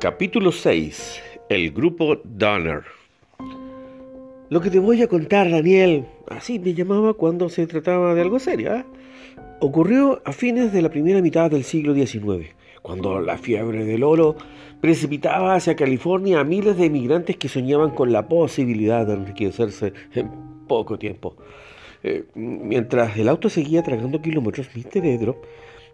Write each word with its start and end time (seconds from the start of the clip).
Capítulo 0.00 0.50
6. 0.50 1.22
El 1.50 1.72
grupo 1.72 2.16
Donner. 2.24 2.84
Lo 4.48 4.62
que 4.62 4.70
te 4.70 4.78
voy 4.78 5.02
a 5.02 5.08
contar, 5.08 5.50
Daniel, 5.50 6.06
así 6.26 6.58
me 6.58 6.72
llamaba 6.72 7.12
cuando 7.12 7.50
se 7.50 7.66
trataba 7.66 8.14
de 8.14 8.22
algo 8.22 8.38
serio, 8.38 8.74
¿eh? 8.76 8.84
ocurrió 9.60 10.22
a 10.24 10.32
fines 10.32 10.72
de 10.72 10.80
la 10.80 10.88
primera 10.88 11.20
mitad 11.20 11.50
del 11.50 11.64
siglo 11.64 11.92
XIX, 11.92 12.48
cuando 12.80 13.20
la 13.20 13.36
fiebre 13.36 13.84
del 13.84 14.02
oro 14.02 14.36
precipitaba 14.80 15.54
hacia 15.54 15.76
California 15.76 16.40
a 16.40 16.44
miles 16.44 16.78
de 16.78 16.86
emigrantes 16.86 17.36
que 17.36 17.50
soñaban 17.50 17.90
con 17.90 18.10
la 18.10 18.26
posibilidad 18.26 19.06
de 19.06 19.12
enriquecerse 19.12 19.92
en 20.14 20.30
poco 20.66 20.98
tiempo. 20.98 21.36
Eh, 22.02 22.24
mientras 22.34 23.18
el 23.18 23.28
auto 23.28 23.50
seguía 23.50 23.82
tragando 23.82 24.22
kilómetros, 24.22 24.70
Mr. 24.74 25.04
Edro 25.04 25.42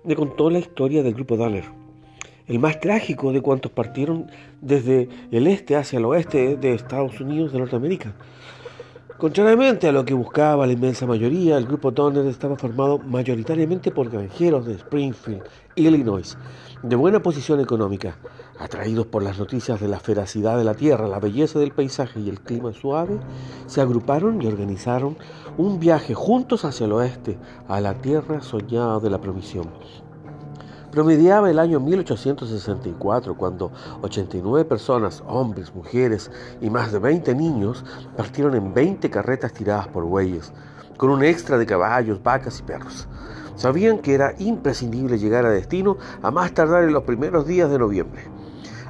me 0.04 0.14
contó 0.14 0.48
la 0.48 0.60
historia 0.60 1.02
del 1.02 1.14
grupo 1.14 1.36
Donner 1.36 1.85
el 2.46 2.58
más 2.58 2.80
trágico 2.80 3.32
de 3.32 3.40
cuantos 3.40 3.72
partieron 3.72 4.30
desde 4.60 5.08
el 5.30 5.46
este 5.46 5.76
hacia 5.76 5.98
el 5.98 6.04
oeste 6.04 6.56
de 6.56 6.74
Estados 6.74 7.20
Unidos 7.20 7.52
de 7.52 7.58
Norteamérica. 7.58 8.14
Contrariamente 9.18 9.88
a 9.88 9.92
lo 9.92 10.04
que 10.04 10.12
buscaba 10.12 10.66
la 10.66 10.74
inmensa 10.74 11.06
mayoría, 11.06 11.56
el 11.56 11.64
grupo 11.64 11.90
Donner 11.90 12.26
estaba 12.26 12.54
formado 12.56 12.98
mayoritariamente 12.98 13.90
por 13.90 14.10
granjeros 14.10 14.66
de 14.66 14.74
Springfield, 14.74 15.42
Illinois, 15.74 16.36
de 16.82 16.96
buena 16.96 17.22
posición 17.22 17.60
económica, 17.60 18.18
atraídos 18.58 19.06
por 19.06 19.22
las 19.22 19.38
noticias 19.38 19.80
de 19.80 19.88
la 19.88 20.00
feracidad 20.00 20.58
de 20.58 20.64
la 20.64 20.74
tierra, 20.74 21.08
la 21.08 21.18
belleza 21.18 21.58
del 21.58 21.72
paisaje 21.72 22.20
y 22.20 22.28
el 22.28 22.40
clima 22.40 22.74
suave, 22.74 23.18
se 23.66 23.80
agruparon 23.80 24.42
y 24.42 24.46
organizaron 24.46 25.16
un 25.56 25.80
viaje 25.80 26.12
juntos 26.12 26.66
hacia 26.66 26.84
el 26.84 26.92
oeste, 26.92 27.38
a 27.68 27.80
la 27.80 27.94
tierra 27.94 28.42
soñada 28.42 29.00
de 29.00 29.08
la 29.08 29.20
provisión, 29.20 29.70
Promediaba 30.96 31.50
el 31.50 31.58
año 31.58 31.78
1864 31.78 33.36
cuando 33.36 33.70
89 34.00 34.64
personas, 34.64 35.22
hombres, 35.26 35.74
mujeres 35.74 36.30
y 36.62 36.70
más 36.70 36.90
de 36.90 36.98
20 36.98 37.34
niños 37.34 37.84
partieron 38.16 38.54
en 38.54 38.72
20 38.72 39.10
carretas 39.10 39.52
tiradas 39.52 39.88
por 39.88 40.04
bueyes, 40.04 40.54
con 40.96 41.10
un 41.10 41.22
extra 41.22 41.58
de 41.58 41.66
caballos, 41.66 42.22
vacas 42.22 42.60
y 42.60 42.62
perros. 42.62 43.06
Sabían 43.56 43.98
que 43.98 44.14
era 44.14 44.36
imprescindible 44.38 45.18
llegar 45.18 45.44
a 45.44 45.50
destino 45.50 45.98
a 46.22 46.30
más 46.30 46.54
tardar 46.54 46.84
en 46.84 46.94
los 46.94 47.02
primeros 47.02 47.46
días 47.46 47.70
de 47.70 47.78
noviembre. 47.78 48.22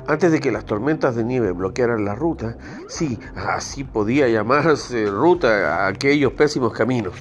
Antes 0.07 0.31
de 0.31 0.39
que 0.39 0.53
las 0.53 0.65
tormentas 0.65 1.17
de 1.17 1.25
nieve 1.25 1.51
bloquearan 1.51 2.05
la 2.05 2.15
ruta, 2.15 2.57
sí, 2.87 3.19
así 3.35 3.83
podía 3.83 4.29
llamarse 4.29 5.07
ruta 5.07 5.89
aquellos 5.89 6.35
pésimos 6.35 6.73
caminos. 6.73 7.15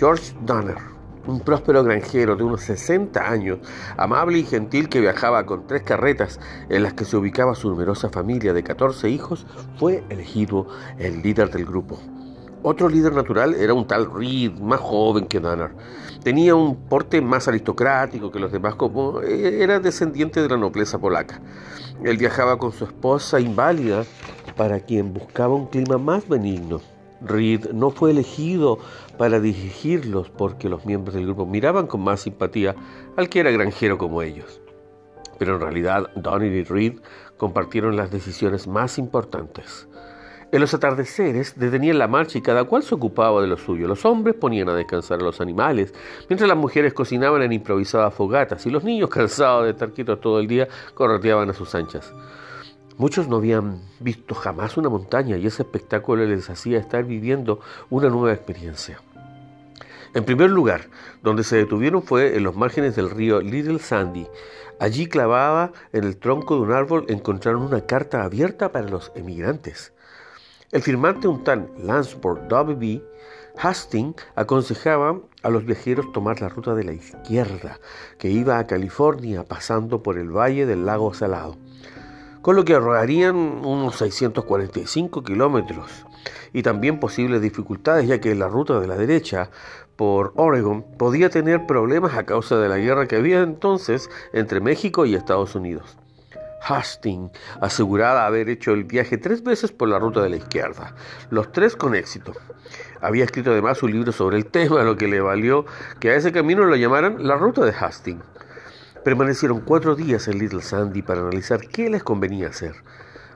George 0.00 0.34
Donner 0.44 0.95
un 1.26 1.40
próspero 1.40 1.82
granjero 1.82 2.36
de 2.36 2.44
unos 2.44 2.62
60 2.62 3.20
años, 3.28 3.58
amable 3.96 4.38
y 4.38 4.44
gentil 4.44 4.88
que 4.88 5.00
viajaba 5.00 5.44
con 5.46 5.66
tres 5.66 5.82
carretas 5.82 6.40
en 6.68 6.82
las 6.82 6.94
que 6.94 7.04
se 7.04 7.16
ubicaba 7.16 7.54
su 7.54 7.68
numerosa 7.68 8.08
familia 8.08 8.52
de 8.52 8.62
14 8.62 9.10
hijos, 9.10 9.46
fue 9.78 10.04
elegido 10.08 10.66
el 10.98 11.22
líder 11.22 11.50
del 11.50 11.64
grupo. 11.64 11.98
Otro 12.62 12.88
líder 12.88 13.12
natural 13.12 13.54
era 13.54 13.74
un 13.74 13.86
tal 13.86 14.12
Reed, 14.12 14.52
más 14.58 14.80
joven 14.80 15.26
que 15.26 15.38
Danner. 15.38 15.70
Tenía 16.24 16.56
un 16.56 16.74
porte 16.74 17.20
más 17.20 17.46
aristocrático 17.46 18.32
que 18.32 18.40
los 18.40 18.50
demás, 18.50 18.74
como 18.74 19.20
era 19.20 19.78
descendiente 19.78 20.42
de 20.42 20.48
la 20.48 20.56
nobleza 20.56 20.98
polaca. 20.98 21.40
Él 22.02 22.16
viajaba 22.16 22.58
con 22.58 22.72
su 22.72 22.84
esposa 22.84 23.38
inválida, 23.38 24.04
para 24.56 24.80
quien 24.80 25.12
buscaba 25.12 25.54
un 25.54 25.66
clima 25.66 25.98
más 25.98 26.26
benigno. 26.26 26.80
Reed 27.20 27.70
no 27.72 27.90
fue 27.90 28.10
elegido 28.10 28.78
para 29.18 29.40
dirigirlos 29.40 30.30
porque 30.30 30.68
los 30.68 30.84
miembros 30.84 31.14
del 31.14 31.26
grupo 31.26 31.46
miraban 31.46 31.86
con 31.86 32.02
más 32.02 32.20
simpatía 32.20 32.74
al 33.16 33.28
que 33.28 33.40
era 33.40 33.50
granjero 33.50 33.98
como 33.98 34.22
ellos. 34.22 34.60
Pero 35.38 35.54
en 35.54 35.60
realidad 35.60 36.10
Donnie 36.14 36.48
y 36.48 36.64
Reed 36.64 37.00
compartieron 37.36 37.96
las 37.96 38.10
decisiones 38.10 38.66
más 38.66 38.98
importantes. 38.98 39.88
En 40.52 40.60
los 40.60 40.72
atardeceres 40.74 41.58
detenían 41.58 41.98
la 41.98 42.06
marcha 42.06 42.38
y 42.38 42.40
cada 42.40 42.64
cual 42.64 42.84
se 42.84 42.94
ocupaba 42.94 43.42
de 43.42 43.48
lo 43.48 43.56
suyo. 43.56 43.88
Los 43.88 44.04
hombres 44.04 44.36
ponían 44.36 44.68
a 44.68 44.74
descansar 44.74 45.20
a 45.20 45.24
los 45.24 45.40
animales, 45.40 45.92
mientras 46.28 46.48
las 46.48 46.56
mujeres 46.56 46.94
cocinaban 46.94 47.42
en 47.42 47.52
improvisadas 47.52 48.14
fogatas 48.14 48.64
y 48.64 48.70
los 48.70 48.84
niños, 48.84 49.10
cansados 49.10 49.64
de 49.64 49.70
estar 49.70 49.90
quietos 49.90 50.20
todo 50.20 50.38
el 50.38 50.46
día, 50.46 50.68
correteaban 50.94 51.50
a 51.50 51.52
sus 51.52 51.74
anchas. 51.74 52.14
Muchos 52.98 53.28
no 53.28 53.36
habían 53.36 53.82
visto 54.00 54.34
jamás 54.34 54.78
una 54.78 54.88
montaña 54.88 55.36
y 55.36 55.46
ese 55.46 55.64
espectáculo 55.64 56.24
les 56.24 56.48
hacía 56.48 56.78
estar 56.78 57.04
viviendo 57.04 57.60
una 57.90 58.08
nueva 58.08 58.32
experiencia. 58.32 59.02
En 60.14 60.24
primer 60.24 60.48
lugar, 60.48 60.88
donde 61.22 61.44
se 61.44 61.56
detuvieron 61.56 62.02
fue 62.02 62.38
en 62.38 62.42
los 62.42 62.56
márgenes 62.56 62.96
del 62.96 63.10
río 63.10 63.42
Little 63.42 63.80
Sandy. 63.80 64.26
Allí 64.80 65.08
clavada 65.08 65.72
en 65.92 66.04
el 66.04 66.16
tronco 66.16 66.56
de 66.56 66.62
un 66.62 66.72
árbol 66.72 67.04
encontraron 67.08 67.60
una 67.60 67.82
carta 67.82 68.24
abierta 68.24 68.72
para 68.72 68.88
los 68.88 69.12
emigrantes. 69.14 69.92
El 70.72 70.80
firmante 70.80 71.28
un 71.28 71.44
tal 71.44 71.70
Lansport 71.78 72.48
W. 72.48 73.04
Hastings 73.58 74.16
aconsejaba 74.36 75.20
a 75.42 75.50
los 75.50 75.66
viajeros 75.66 76.12
tomar 76.12 76.40
la 76.40 76.48
ruta 76.48 76.74
de 76.74 76.84
la 76.84 76.92
izquierda, 76.94 77.78
que 78.18 78.30
iba 78.30 78.58
a 78.58 78.66
California 78.66 79.44
pasando 79.44 80.02
por 80.02 80.16
el 80.18 80.30
valle 80.30 80.64
del 80.64 80.86
lago 80.86 81.12
Salado 81.12 81.58
con 82.46 82.54
lo 82.54 82.64
que 82.64 82.74
ahorrarían 82.74 83.34
unos 83.34 83.96
645 83.96 85.24
kilómetros 85.24 86.06
y 86.52 86.62
también 86.62 87.00
posibles 87.00 87.42
dificultades 87.42 88.06
ya 88.06 88.20
que 88.20 88.36
la 88.36 88.46
ruta 88.46 88.78
de 88.78 88.86
la 88.86 88.94
derecha 88.94 89.50
por 89.96 90.32
Oregon 90.36 90.84
podía 90.96 91.28
tener 91.28 91.66
problemas 91.66 92.14
a 92.14 92.24
causa 92.24 92.56
de 92.58 92.68
la 92.68 92.78
guerra 92.78 93.08
que 93.08 93.16
había 93.16 93.42
entonces 93.42 94.08
entre 94.32 94.60
México 94.60 95.06
y 95.06 95.16
Estados 95.16 95.56
Unidos. 95.56 95.98
Hastings 96.62 97.32
aseguraba 97.60 98.26
haber 98.26 98.48
hecho 98.48 98.74
el 98.74 98.84
viaje 98.84 99.18
tres 99.18 99.42
veces 99.42 99.72
por 99.72 99.88
la 99.88 99.98
ruta 99.98 100.22
de 100.22 100.30
la 100.30 100.36
izquierda, 100.36 100.94
los 101.30 101.50
tres 101.50 101.74
con 101.74 101.96
éxito. 101.96 102.32
Había 103.00 103.24
escrito 103.24 103.50
además 103.50 103.82
un 103.82 103.90
libro 103.90 104.12
sobre 104.12 104.36
el 104.36 104.46
tema, 104.52 104.84
lo 104.84 104.96
que 104.96 105.08
le 105.08 105.20
valió 105.20 105.66
que 105.98 106.10
a 106.10 106.14
ese 106.14 106.30
camino 106.30 106.62
lo 106.62 106.76
llamaran 106.76 107.26
la 107.26 107.34
ruta 107.34 107.64
de 107.64 107.72
Hastings. 107.72 108.35
Permanecieron 109.06 109.60
cuatro 109.60 109.94
días 109.94 110.26
en 110.26 110.40
Little 110.40 110.60
Sandy 110.60 111.00
para 111.00 111.20
analizar 111.20 111.60
qué 111.60 111.88
les 111.88 112.02
convenía 112.02 112.48
hacer. 112.48 112.74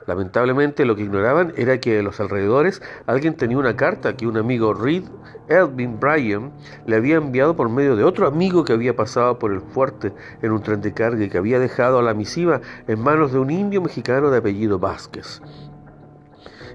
Lamentablemente 0.05 0.83
lo 0.83 0.97
que 0.97 1.03
ignoraban 1.03 1.53
era 1.55 1.79
que 1.79 1.99
en 1.99 2.03
los 2.03 2.19
alrededores 2.19 2.81
alguien 3.07 3.37
tenía 3.37 3.57
una 3.57 3.77
carta 3.77 4.17
que 4.17 4.27
un 4.27 4.35
amigo 4.35 4.73
Reed 4.73 5.05
Elvin 5.47 5.97
Bryan 5.97 6.51
le 6.85 6.97
había 6.97 7.15
enviado 7.15 7.55
por 7.55 7.69
medio 7.69 7.95
de 7.95 8.03
otro 8.03 8.27
amigo 8.27 8.65
que 8.65 8.73
había 8.73 8.97
pasado 8.97 9.39
por 9.39 9.53
el 9.53 9.61
fuerte 9.61 10.11
en 10.41 10.51
un 10.51 10.61
tren 10.61 10.81
de 10.81 10.93
carga 10.93 11.23
y 11.23 11.29
que 11.29 11.37
había 11.37 11.57
dejado 11.57 11.99
a 11.99 12.03
la 12.03 12.13
misiva 12.13 12.59
en 12.89 12.99
manos 12.99 13.31
de 13.31 13.39
un 13.39 13.49
indio 13.49 13.81
mexicano 13.81 14.29
de 14.29 14.39
apellido 14.39 14.77
Vázquez. 14.77 15.41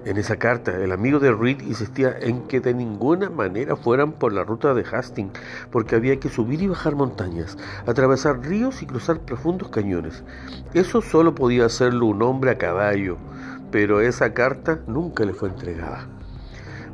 En 0.07 0.15
esa 0.15 0.37
carta, 0.37 0.71
el 0.71 0.93
amigo 0.93 1.19
de 1.19 1.33
Reed 1.33 1.59
insistía 1.63 2.15
en 2.21 2.47
que 2.47 2.61
de 2.61 2.73
ninguna 2.73 3.29
manera 3.29 3.75
fueran 3.75 4.13
por 4.13 4.31
la 4.31 4.45
ruta 4.45 4.73
de 4.73 4.85
Hastings, 4.89 5.33
porque 5.69 5.97
había 5.97 6.17
que 6.17 6.29
subir 6.29 6.61
y 6.61 6.67
bajar 6.67 6.95
montañas, 6.95 7.57
atravesar 7.85 8.39
ríos 8.39 8.81
y 8.81 8.85
cruzar 8.85 9.19
profundos 9.19 9.67
cañones. 9.67 10.23
Eso 10.73 11.01
solo 11.01 11.35
podía 11.35 11.65
hacerlo 11.65 12.05
un 12.05 12.21
hombre 12.21 12.51
a 12.51 12.57
caballo, 12.57 13.17
pero 13.69 13.99
esa 13.99 14.33
carta 14.33 14.79
nunca 14.87 15.25
le 15.25 15.33
fue 15.33 15.49
entregada. 15.49 16.07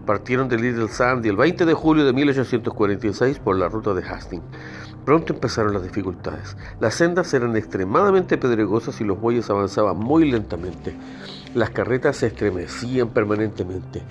Partieron 0.07 0.49
de 0.49 0.57
Little 0.57 0.87
Sandy 0.87 1.29
el 1.29 1.37
20 1.37 1.65
de 1.65 1.73
julio 1.75 2.05
de 2.05 2.13
1846 2.13 3.37
por 3.37 3.57
la 3.57 3.69
ruta 3.69 3.93
de 3.93 4.01
Hastings. 4.01 4.43
Pronto 5.05 5.33
empezaron 5.33 5.73
las 5.73 5.83
dificultades. 5.83 6.57
Las 6.79 6.95
sendas 6.95 7.31
eran 7.35 7.55
extremadamente 7.57 8.39
pedregosas 8.39 8.99
y 9.01 9.03
los 9.03 9.21
bueyes 9.21 9.51
avanzaban 9.51 9.97
muy 9.97 10.31
lentamente. 10.31 10.95
Las 11.53 11.69
carretas 11.69 12.17
se 12.17 12.27
estremecían 12.27 13.09
permanentemente. 13.09 14.01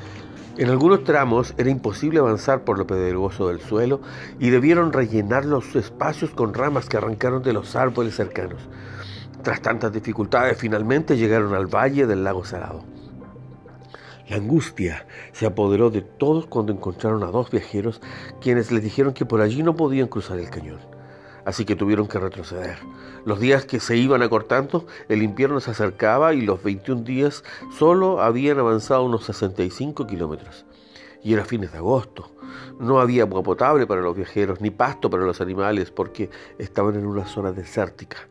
En 0.58 0.68
algunos 0.68 1.02
tramos 1.02 1.54
era 1.56 1.70
imposible 1.70 2.20
avanzar 2.20 2.62
por 2.62 2.78
lo 2.78 2.86
pedregoso 2.86 3.48
del 3.48 3.60
suelo 3.60 4.00
y 4.38 4.50
debieron 4.50 4.92
rellenar 4.92 5.44
los 5.44 5.74
espacios 5.74 6.30
con 6.30 6.54
ramas 6.54 6.88
que 6.88 6.98
arrancaron 6.98 7.42
de 7.42 7.52
los 7.52 7.74
árboles 7.74 8.14
cercanos. 8.14 8.68
Tras 9.42 9.60
tantas 9.60 9.92
dificultades, 9.92 10.56
finalmente 10.56 11.16
llegaron 11.16 11.54
al 11.54 11.66
valle 11.66 12.06
del 12.06 12.22
lago 12.22 12.44
Salado. 12.44 12.84
La 14.28 14.36
angustia 14.36 15.06
se 15.32 15.46
apoderó 15.46 15.90
de 15.90 16.02
todos 16.02 16.46
cuando 16.46 16.72
encontraron 16.72 17.24
a 17.24 17.26
dos 17.26 17.50
viajeros 17.50 18.00
quienes 18.40 18.70
les 18.70 18.84
dijeron 18.84 19.14
que 19.14 19.26
por 19.26 19.40
allí 19.40 19.62
no 19.62 19.74
podían 19.74 20.06
cruzar 20.06 20.38
el 20.38 20.48
cañón. 20.48 20.91
Así 21.44 21.64
que 21.64 21.76
tuvieron 21.76 22.06
que 22.06 22.18
retroceder. 22.18 22.78
Los 23.24 23.40
días 23.40 23.64
que 23.64 23.80
se 23.80 23.96
iban 23.96 24.22
acortando, 24.22 24.86
el 25.08 25.22
invierno 25.22 25.60
se 25.60 25.72
acercaba 25.72 26.34
y 26.34 26.42
los 26.42 26.62
21 26.62 27.02
días 27.02 27.44
solo 27.76 28.20
habían 28.20 28.58
avanzado 28.58 29.04
unos 29.04 29.24
65 29.24 30.06
kilómetros. 30.06 30.64
Y 31.24 31.34
era 31.34 31.44
fines 31.44 31.72
de 31.72 31.78
agosto. 31.78 32.30
No 32.80 33.00
había 33.00 33.22
agua 33.22 33.42
potable 33.42 33.86
para 33.86 34.00
los 34.00 34.16
viajeros, 34.16 34.60
ni 34.60 34.70
pasto 34.70 35.08
para 35.08 35.24
los 35.24 35.40
animales, 35.40 35.90
porque 35.90 36.30
estaban 36.58 36.96
en 36.96 37.06
una 37.06 37.26
zona 37.26 37.52
desértica. 37.52 38.28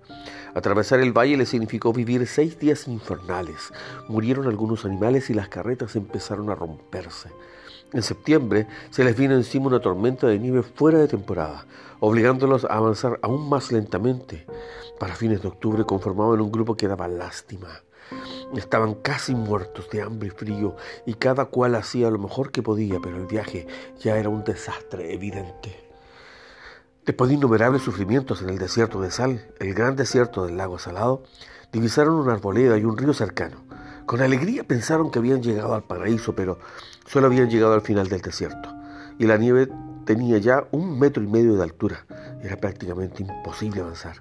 Atravesar 0.54 1.00
el 1.00 1.14
valle 1.14 1.38
le 1.38 1.46
significó 1.46 1.94
vivir 1.94 2.28
seis 2.28 2.60
días 2.60 2.88
infernales. 2.88 3.72
Murieron 4.10 4.48
algunos 4.48 4.84
animales 4.84 5.30
y 5.30 5.34
las 5.34 5.48
carretas 5.48 5.96
empezaron 5.96 6.50
a 6.50 6.56
romperse. 6.56 7.30
En 7.94 8.04
septiembre 8.04 8.68
se 8.90 9.04
les 9.04 9.18
vino 9.18 9.36
encima 9.36 9.68
una 9.68 9.82
tormenta 9.82 10.28
de 10.28 10.40
nieve 10.40 10.64
fuera 10.64 11.00
de 11.00 11.10
temporada, 11.10 11.66
obligándolos 12.00 12.64
a 12.64 12.78
avanzar 12.78 13.20
aún 13.22 13.50
más 13.50 13.72
lentamente. 13.72 14.46
Para 14.98 15.16
fines 15.16 15.42
de 15.42 15.50
octubre 15.50 15.84
conformaban 15.84 16.40
un 16.40 16.52
grupo 16.52 16.78
que 16.78 16.88
daba 16.88 17.10
lástima. 17.10 17.82
Estaban 18.56 18.96
casi 18.96 19.36
muertos 19.36 19.90
de 19.90 20.02
hambre 20.02 20.30
y 20.30 20.32
frío 20.32 20.76
y 21.06 21.16
cada 21.16 21.46
cual 21.46 21.76
hacía 21.76 22.10
lo 22.10 22.18
mejor 22.18 22.52
que 22.52 22.64
podía, 22.64 23.00
pero 23.02 23.18
el 23.18 23.26
viaje 23.26 23.68
ya 24.00 24.18
era 24.18 24.30
un 24.30 24.44
desastre 24.44 25.14
evidente. 25.14 25.92
Después 27.06 27.30
de 27.30 27.36
innumerables 27.36 27.82
sufrimientos 27.82 28.42
en 28.42 28.50
el 28.50 28.58
desierto 28.58 29.02
de 29.02 29.12
Sal, 29.12 29.50
el 29.60 29.74
gran 29.74 29.96
desierto 29.96 30.46
del 30.46 30.56
lago 30.56 30.80
Salado, 30.80 31.24
divisaron 31.74 32.14
una 32.14 32.34
arboleda 32.34 32.78
y 32.78 32.86
un 32.86 32.98
río 32.98 33.14
cercano. 33.14 33.64
Con 34.06 34.22
alegría 34.22 34.64
pensaron 34.64 35.10
que 35.10 35.20
habían 35.20 35.42
llegado 35.42 35.74
al 35.74 35.84
paraíso, 35.84 36.36
pero 36.36 36.60
solo 37.06 37.28
habían 37.28 37.50
llegado 37.50 37.74
al 37.74 37.82
final 37.82 38.08
del 38.08 38.22
desierto. 38.22 38.74
Y 39.18 39.26
la 39.26 39.38
nieve 39.38 39.70
tenía 40.06 40.38
ya 40.38 40.66
un 40.72 41.00
metro 41.00 41.24
y 41.24 41.28
medio 41.28 41.56
de 41.56 41.64
altura. 41.64 42.06
Era 42.42 42.58
prácticamente 42.58 43.24
imposible 43.24 43.82
avanzar. 43.82 44.16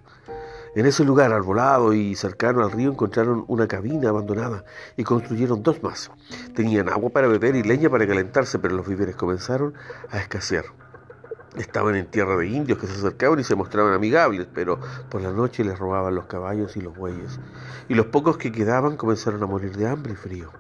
En 0.76 0.86
ese 0.86 1.04
lugar 1.04 1.32
arbolado 1.32 1.92
y 1.94 2.14
cercano 2.14 2.62
al 2.62 2.70
río 2.70 2.92
encontraron 2.92 3.44
una 3.48 3.66
cabina 3.66 4.10
abandonada 4.10 4.64
y 4.96 5.02
construyeron 5.02 5.64
dos 5.64 5.82
más. 5.82 6.12
Tenían 6.54 6.88
agua 6.88 7.10
para 7.10 7.26
beber 7.26 7.56
y 7.56 7.64
leña 7.64 7.90
para 7.90 8.06
calentarse, 8.06 8.60
pero 8.60 8.76
los 8.76 8.86
víveres 8.86 9.16
comenzaron 9.16 9.74
a 10.10 10.18
escasear. 10.18 10.66
Estaban 11.56 11.96
en 11.96 12.06
tierra 12.06 12.36
de 12.36 12.46
indios 12.46 12.78
que 12.78 12.86
se 12.86 12.92
acercaban 12.92 13.40
y 13.40 13.44
se 13.44 13.56
mostraban 13.56 13.92
amigables, 13.94 14.46
pero 14.54 14.78
por 15.08 15.20
la 15.20 15.32
noche 15.32 15.64
les 15.64 15.76
robaban 15.76 16.14
los 16.14 16.26
caballos 16.26 16.76
y 16.76 16.80
los 16.80 16.96
bueyes. 16.96 17.40
Y 17.88 17.94
los 17.94 18.06
pocos 18.06 18.36
que 18.36 18.52
quedaban 18.52 18.96
comenzaron 18.96 19.42
a 19.42 19.46
morir 19.46 19.76
de 19.76 19.88
hambre 19.88 20.12
y 20.12 20.16
frío. 20.16 20.52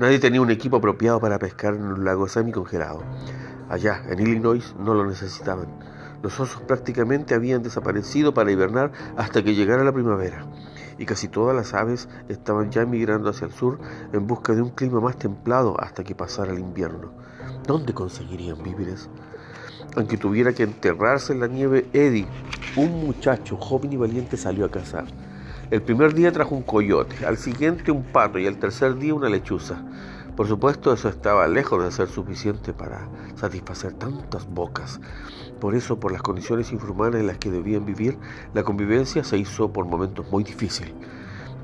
Nadie 0.00 0.18
tenía 0.18 0.40
un 0.40 0.50
equipo 0.50 0.78
apropiado 0.78 1.20
para 1.20 1.38
pescar 1.38 1.74
en 1.74 1.82
un 1.82 2.06
lago 2.06 2.26
semi-congelado. 2.26 3.02
Allá, 3.68 4.02
en 4.08 4.18
Illinois, 4.18 4.74
no 4.78 4.94
lo 4.94 5.04
necesitaban. 5.04 5.66
Los 6.22 6.40
osos 6.40 6.62
prácticamente 6.62 7.34
habían 7.34 7.62
desaparecido 7.62 8.32
para 8.32 8.50
hibernar 8.50 8.92
hasta 9.18 9.44
que 9.44 9.54
llegara 9.54 9.84
la 9.84 9.92
primavera, 9.92 10.46
y 10.96 11.04
casi 11.04 11.28
todas 11.28 11.54
las 11.54 11.74
aves 11.74 12.08
estaban 12.30 12.70
ya 12.70 12.86
migrando 12.86 13.28
hacia 13.28 13.46
el 13.46 13.52
sur 13.52 13.78
en 14.14 14.26
busca 14.26 14.54
de 14.54 14.62
un 14.62 14.70
clima 14.70 15.00
más 15.00 15.18
templado 15.18 15.78
hasta 15.78 16.02
que 16.02 16.14
pasara 16.14 16.52
el 16.52 16.60
invierno. 16.60 17.12
¿Dónde 17.66 17.92
conseguirían 17.92 18.62
víveres? 18.62 19.10
Aunque 19.96 20.16
tuviera 20.16 20.54
que 20.54 20.62
enterrarse 20.62 21.34
en 21.34 21.40
la 21.40 21.46
nieve, 21.46 21.90
Eddie, 21.92 22.26
un 22.76 23.04
muchacho 23.04 23.58
joven 23.58 23.92
y 23.92 23.98
valiente, 23.98 24.38
salió 24.38 24.64
a 24.64 24.70
cazar. 24.70 25.04
El 25.70 25.82
primer 25.82 26.14
día 26.14 26.32
trajo 26.32 26.56
un 26.56 26.64
coyote, 26.64 27.24
al 27.24 27.36
siguiente 27.36 27.92
un 27.92 28.02
pato 28.02 28.40
y 28.40 28.46
al 28.48 28.58
tercer 28.58 28.96
día 28.96 29.14
una 29.14 29.28
lechuza. 29.28 29.84
Por 30.34 30.48
supuesto, 30.48 30.92
eso 30.92 31.08
estaba 31.08 31.46
lejos 31.46 31.84
de 31.84 31.92
ser 31.92 32.08
suficiente 32.08 32.72
para 32.72 33.08
satisfacer 33.36 33.92
tantas 33.92 34.48
bocas. 34.50 35.00
Por 35.60 35.76
eso, 35.76 36.00
por 36.00 36.10
las 36.10 36.22
condiciones 36.22 36.72
infrahumanas 36.72 37.20
en 37.20 37.28
las 37.28 37.38
que 37.38 37.52
debían 37.52 37.86
vivir, 37.86 38.18
la 38.52 38.64
convivencia 38.64 39.22
se 39.22 39.38
hizo 39.38 39.72
por 39.72 39.84
momentos 39.86 40.28
muy 40.32 40.42
difícil. 40.42 40.92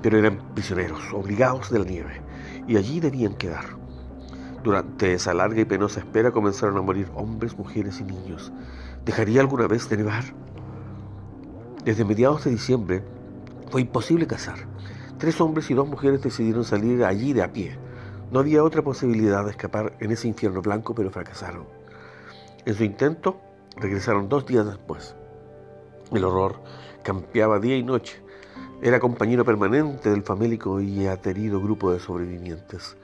Pero 0.03 0.19
eran 0.19 0.39
prisioneros, 0.55 1.01
obligados 1.13 1.73
de 1.73 1.81
la 1.81 1.85
nieve, 1.85 2.21
y 2.69 2.77
allí 2.77 3.01
debían 3.01 3.35
quedar. 3.35 3.65
Durante 4.63 5.15
esa 5.15 5.35
larga 5.35 5.63
y 5.63 5.65
penosa 5.65 5.99
espera 5.99 6.31
comenzaron 6.31 6.77
a 6.77 6.83
morir 6.83 7.09
hombres, 7.17 7.59
mujeres 7.59 8.01
y 8.01 8.05
niños. 8.05 8.53
¿Dejaría 9.05 9.41
alguna 9.41 9.67
vez 9.67 9.89
de 9.89 9.97
nevar? 9.97 10.23
Desde 11.85 12.05
mediados 12.05 12.45
de 12.45 12.53
diciembre 12.53 13.16
fue 13.71 13.83
imposible 13.83 14.27
cazar. 14.27 14.59
Tres 15.19 15.41
hombres 15.41 15.71
y 15.71 15.75
dos 15.75 15.89
mujeres 15.89 16.23
decidieron 16.23 16.65
salir 16.65 17.05
allí 17.05 17.33
de 17.33 17.43
a 17.43 17.53
pie. 17.53 17.79
No 18.31 18.41
había 18.41 18.63
otra 18.63 18.83
posibilidad 18.83 19.45
de 19.45 19.51
escapar 19.51 19.97
en 20.01 20.11
ese 20.11 20.29
infierno 20.29 20.61
blanco, 20.63 20.95
pero 20.95 21.11
fracasaron. 21.11 21.65
En 22.65 22.75
su 22.75 22.85
intento, 22.85 23.41
regresaron 23.77 24.29
dos 24.29 24.47
días 24.47 24.67
después. 24.67 25.15
El 26.13 26.25
horror 26.25 26.61
campeaba 27.03 27.59
día 27.61 27.77
y 27.77 27.83
noche. 27.83 28.21
Era 28.83 29.01
compañero 29.01 29.45
permanente 29.45 30.11
del 30.11 30.23
famélico 30.23 30.81
y 30.81 31.07
aterido 31.07 31.61
grupo 31.61 31.93
de 31.93 32.01
sobrevivientes. 32.01 32.97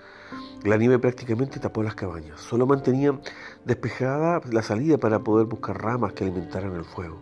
La 0.65 0.77
nieve 0.77 0.99
prácticamente 0.99 1.61
tapó 1.61 1.83
las 1.83 1.95
cabañas. 1.95 2.41
Solo 2.41 2.67
mantenían 2.67 3.21
despejada 3.65 4.41
la 4.51 4.63
salida 4.63 4.99
para 4.99 5.21
poder 5.21 5.47
buscar 5.47 5.83
ramas 5.83 6.13
que 6.13 6.25
alimentaran 6.25 6.75
el 6.75 6.85
fuego. 6.85 7.21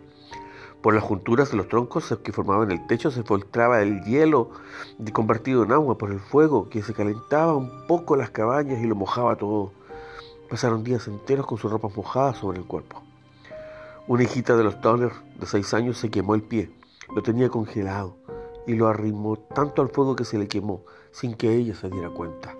Por 0.81 0.95
las 0.95 1.03
junturas 1.03 1.51
de 1.51 1.57
los 1.57 1.67
troncos 1.67 2.17
que 2.23 2.31
formaban 2.31 2.71
el 2.71 2.87
techo 2.87 3.11
se 3.11 3.21
filtraba 3.21 3.81
el 3.81 4.03
hielo 4.03 4.49
convertido 5.13 5.63
en 5.63 5.71
agua 5.71 5.97
por 5.97 6.11
el 6.11 6.19
fuego 6.19 6.69
que 6.69 6.81
se 6.81 6.93
calentaba 6.93 7.55
un 7.55 7.85
poco 7.85 8.15
las 8.15 8.31
cabañas 8.31 8.81
y 8.81 8.87
lo 8.87 8.95
mojaba 8.95 9.35
todo. 9.35 9.73
Pasaron 10.49 10.83
días 10.83 11.07
enteros 11.07 11.45
con 11.45 11.59
sus 11.59 11.71
ropas 11.71 11.95
mojadas 11.95 12.37
sobre 12.37 12.57
el 12.57 12.65
cuerpo. 12.65 13.01
Una 14.07 14.23
hijita 14.23 14.57
de 14.57 14.63
los 14.63 14.81
Donner 14.81 15.11
de 15.39 15.45
seis 15.45 15.73
años 15.75 15.99
se 15.99 16.09
quemó 16.09 16.33
el 16.33 16.41
pie. 16.41 16.71
Lo 17.15 17.21
tenía 17.21 17.49
congelado 17.49 18.15
y 18.65 18.73
lo 18.73 18.87
arrimó 18.87 19.37
tanto 19.37 19.83
al 19.83 19.89
fuego 19.89 20.15
que 20.15 20.25
se 20.25 20.39
le 20.39 20.47
quemó 20.47 20.83
sin 21.11 21.35
que 21.35 21.53
ella 21.53 21.75
se 21.75 21.89
diera 21.89 22.09
cuenta. 22.09 22.55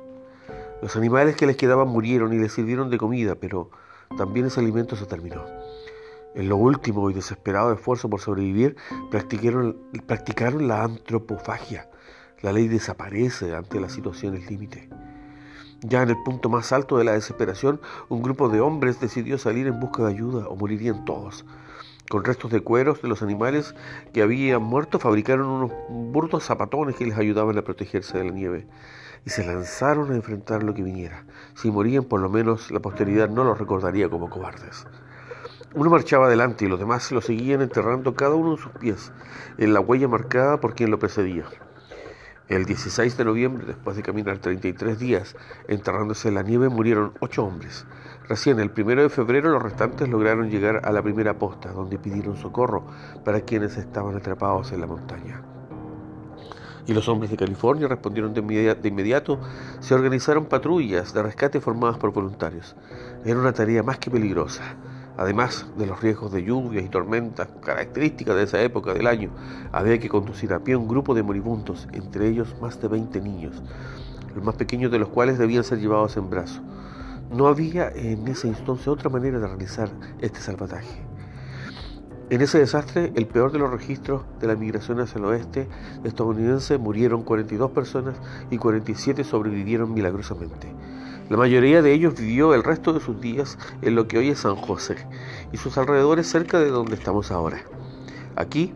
Los 0.82 0.96
animales 0.96 1.36
que 1.36 1.48
les 1.48 1.58
quedaban 1.58 1.88
murieron 1.88 2.34
y 2.34 2.38
les 2.38 2.54
sirvieron 2.54 2.90
de 2.92 2.98
comida, 2.98 3.36
pero 3.36 3.72
también 4.18 4.46
ese 4.46 4.60
alimento 4.60 4.96
se 4.96 5.06
terminó. 5.06 5.44
En 6.34 6.48
lo 6.48 6.56
último 6.56 7.10
y 7.10 7.14
desesperado 7.14 7.74
esfuerzo 7.74 8.10
por 8.10 8.22
sobrevivir, 8.22 8.78
practicaron, 9.10 10.68
la 10.68 10.84
antropofagia. 10.84 11.90
La 12.42 12.54
ley 12.54 12.70
desaparece 12.70 13.54
ante 13.54 13.82
las 13.82 13.92
situaciones 13.92 14.50
límite. 14.50 14.90
Ya 15.82 16.04
en 16.04 16.10
el 16.10 16.24
punto 16.24 16.48
más 16.48 16.72
alto 16.72 16.98
de 16.98 17.04
la 17.04 17.14
desesperación, 17.14 17.82
un 18.08 18.22
grupo 18.22 18.48
de 18.48 18.62
hombres 18.62 19.02
decidió 19.02 19.38
salir 19.38 19.68
en 19.68 19.80
busca 19.80 20.04
de 20.04 20.14
ayuda 20.14 20.48
o 20.48 20.56
morirían 20.56 21.04
todos. 21.04 21.46
Con 22.10 22.24
restos 22.24 22.52
de 22.52 22.62
cueros 22.62 23.02
de 23.02 23.10
los 23.10 23.22
animales 23.22 23.76
que 24.14 24.22
habían 24.22 24.62
muerto, 24.64 25.00
fabricaron 25.00 25.48
unos 25.48 25.72
burdos 25.90 26.46
zapatones 26.46 26.96
que 26.96 27.06
les 27.06 27.18
ayudaban 27.18 27.58
a 27.58 27.64
protegerse 27.64 28.18
de 28.18 28.26
la 28.26 28.32
nieve 28.32 28.68
y 29.26 29.30
se 29.30 29.46
lanzaron 29.46 30.12
a 30.12 30.16
enfrentar 30.16 30.64
lo 30.64 30.74
que 30.74 30.84
viniera. 30.84 31.26
Si 31.56 31.70
morían, 31.72 32.06
por 32.06 32.22
lo 32.22 32.30
menos 32.30 32.72
la 32.72 32.80
posteridad 32.80 33.30
no 33.30 33.44
los 33.44 33.58
recordaría 33.58 34.10
como 34.10 34.30
cobardes. 34.30 34.88
Uno 35.74 35.90
marchaba 35.90 36.28
adelante 36.28 36.66
y 36.66 36.68
los 36.68 36.80
demás 36.80 37.12
lo 37.12 37.22
seguían 37.22 37.62
enterrando 37.62 38.14
cada 38.14 38.36
uno 38.36 38.52
en 38.52 38.58
sus 38.58 38.72
pies, 38.74 39.12
en 39.58 39.74
la 39.74 39.80
huella 39.80 40.10
marcada 40.10 40.60
por 40.60 40.76
quien 40.76 40.92
lo 40.92 41.00
precedía. 41.00 41.46
El 42.50 42.66
16 42.66 43.16
de 43.16 43.24
noviembre, 43.24 43.66
después 43.66 43.96
de 43.96 44.04
caminar 44.04 44.40
33 44.40 45.00
días 45.00 45.36
enterrándose 45.70 46.28
en 46.28 46.36
la 46.36 46.44
nieve, 46.44 46.68
murieron 46.68 47.14
ocho 47.22 47.46
hombres. 47.46 47.86
Recién 48.28 48.60
el 48.60 48.72
primero 48.72 49.02
de 49.02 49.10
febrero 49.10 49.50
los 49.50 49.64
restantes 49.64 50.10
lograron 50.10 50.50
llegar 50.50 50.82
a 50.84 50.92
la 50.92 51.02
primera 51.02 51.40
posta, 51.40 51.72
donde 51.72 51.98
pidieron 51.98 52.36
socorro 52.36 52.86
para 53.24 53.40
quienes 53.40 53.78
estaban 53.78 54.18
atrapados 54.18 54.74
en 54.74 54.82
la 54.82 54.88
montaña 54.88 55.42
y 56.88 56.94
los 56.94 57.08
hombres 57.08 57.32
de 57.32 57.38
California 57.38 57.88
respondieron 57.88 58.34
de, 58.34 58.42
inmediato, 58.90 59.40
se 59.80 59.94
organizaron 59.94 60.46
patrullas 60.46 61.14
de 61.14 61.24
rescate 61.24 61.62
formadas 61.62 61.98
por 61.98 62.12
voluntarios. 62.12 62.76
Era 63.24 63.40
una 63.40 63.54
tarea 63.54 63.84
más 63.84 64.00
que 64.00 64.10
peligrosa. 64.10 64.64
Además 65.22 65.68
de 65.78 65.86
los 65.86 66.02
riesgos 66.02 66.32
de 66.32 66.44
lluvias 66.44 66.84
y 66.84 66.90
tormentas 66.90 67.48
características 67.64 68.36
de 68.36 68.42
esa 68.42 68.60
época 68.64 68.92
del 68.92 69.06
año, 69.06 69.30
había 69.72 70.00
que 70.00 70.10
conducir 70.10 70.52
a 70.52 70.64
pie 70.64 70.76
un 70.76 70.88
grupo 70.88 71.14
de 71.14 71.22
moribundos, 71.22 71.88
entre 71.94 72.28
ellos 72.28 72.56
más 72.60 72.82
de 72.82 72.88
20 72.88 73.22
niños, 73.22 73.62
los 74.34 74.44
más 74.44 74.56
pequeños 74.56 74.92
de 74.92 74.98
los 74.98 75.10
cuales 75.10 75.38
debían 75.38 75.64
ser 75.64 75.78
llevados 75.78 76.18
en 76.18 76.28
brazos. 76.28 76.64
No 77.32 77.46
había 77.46 77.92
en 77.92 78.28
ese 78.30 78.48
instante 78.48 78.90
otra 78.90 79.12
manera 79.12 79.38
de 79.38 79.46
realizar 79.46 79.92
este 80.22 80.40
salvataje. 80.40 81.04
En 82.32 82.42
ese 82.42 82.58
desastre, 82.58 83.14
el 83.14 83.28
peor 83.28 83.52
de 83.52 83.60
los 83.60 83.70
registros 83.70 84.24
de 84.40 84.48
la 84.48 84.56
migración 84.56 85.02
hacia 85.02 85.20
el 85.20 85.26
oeste 85.26 85.68
estadounidense, 86.04 86.80
murieron 86.80 87.22
42 87.22 87.70
personas 87.70 88.16
y 88.50 88.58
47 88.58 89.24
sobrevivieron 89.24 89.94
milagrosamente. 89.94 90.74
La 91.32 91.38
mayoría 91.38 91.82
de 91.82 91.94
ellos 91.94 92.16
vivió 92.20 92.54
el 92.54 92.62
resto 92.62 92.92
de 92.92 93.00
sus 93.00 93.22
días 93.22 93.58
en 93.82 93.96
lo 93.96 94.06
que 94.06 94.18
hoy 94.18 94.32
es 94.32 94.40
San 94.40 94.58
José 94.58 94.98
y 95.54 95.58
sus 95.58 95.78
alrededores 95.78 96.28
cerca 96.28 96.60
de 96.60 96.68
donde 96.68 96.96
estamos 96.96 97.32
ahora. 97.32 97.62
Aquí 98.36 98.74